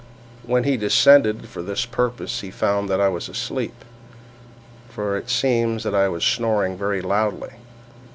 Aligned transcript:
When 0.41 0.63
he 0.63 0.77
descended 0.77 1.47
for 1.47 1.61
this 1.61 1.85
purpose 1.85 2.41
he 2.41 2.49
found 2.49 2.89
that 2.89 2.99
I 2.99 3.07
was 3.07 3.29
asleep, 3.29 3.85
for 4.89 5.15
it 5.15 5.29
seems 5.29 5.83
that 5.83 5.93
I 5.93 6.07
was 6.09 6.23
snoring 6.25 6.75
very 6.75 7.03
loudly. 7.03 7.57